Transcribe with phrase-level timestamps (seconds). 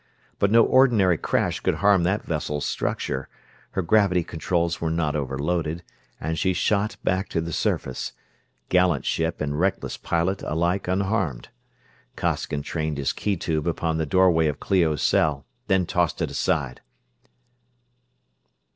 [0.39, 3.29] But no ordinary crash could harm that vessel's structure,
[3.73, 5.83] her gravity controls were not overloaded,
[6.19, 8.13] and she shot back to the surface;
[8.67, 11.49] gallant ship and reckless pilot alike unharmed.
[12.15, 16.81] Costigan trained his key tube upon the doorway of Clio's cell, then tossed it aside.